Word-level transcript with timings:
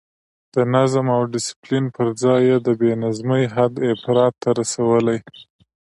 د 0.53 0.55
نظم 0.73 1.05
او 1.15 1.21
ډسپلین 1.33 1.85
پر 1.95 2.07
ځای 2.21 2.41
یې 2.49 2.57
د 2.65 2.69
بې 2.79 2.91
نظمۍ 3.03 3.43
حد 3.55 3.73
افراط 3.93 4.33
ته 4.41 4.49
رسولی. 4.59 5.19